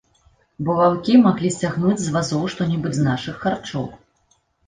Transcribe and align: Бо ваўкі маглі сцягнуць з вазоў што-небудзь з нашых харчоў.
Бо 0.67 0.71
ваўкі 0.77 1.17
маглі 1.25 1.51
сцягнуць 1.57 1.99
з 2.05 2.13
вазоў 2.17 2.49
што-небудзь 2.55 2.99
з 3.01 3.05
нашых 3.11 3.35
харчоў. 3.47 3.85